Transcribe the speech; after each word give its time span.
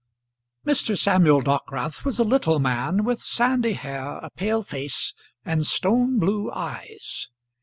Mr. 0.65 0.97
Samuel 0.97 1.41
Dockwrath 1.41 2.03
was 2.03 2.17
a 2.17 2.23
little 2.23 2.57
man, 2.57 3.03
with 3.03 3.21
sandy 3.21 3.73
hair, 3.73 4.17
a 4.23 4.31
pale 4.31 4.63
face, 4.63 5.13
and 5.45 5.63
stone 5.63 6.17
blue 6.17 6.51
eyes. 6.53 7.29